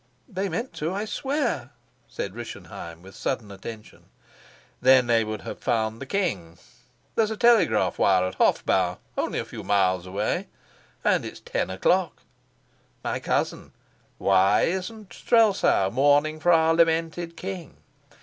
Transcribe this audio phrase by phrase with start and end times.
[0.27, 1.69] "They meant to, I swear,"
[2.07, 4.05] said Rischenheim with sudden attention.
[4.81, 6.57] "Then they would have found the king.
[7.13, 10.47] There's a telegraph wire at Hofbau, only a few miles away.
[11.03, 12.23] And it's ten o'clock.
[13.03, 13.73] My cousin,
[14.17, 17.77] why isn't Strelsau mourning for our lamented king?